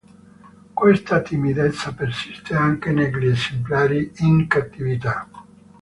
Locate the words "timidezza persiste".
1.21-2.55